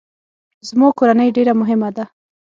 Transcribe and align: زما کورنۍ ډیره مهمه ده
زما 0.67 0.87
کورنۍ 0.97 1.29
ډیره 1.37 1.53
مهمه 1.61 1.89
ده 1.95 2.05